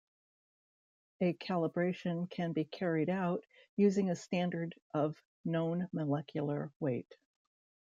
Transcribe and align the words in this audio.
A 1.21 1.33
calibration 1.33 2.27
can 2.27 2.53
be 2.53 2.65
carried 2.65 3.07
out 3.07 3.43
using 3.75 4.09
a 4.09 4.15
standard 4.15 4.73
of 4.95 5.15
known 5.45 5.89
molecular 5.93 6.71
weight. 6.79 7.13